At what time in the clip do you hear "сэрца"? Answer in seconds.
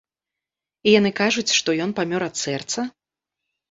2.45-2.79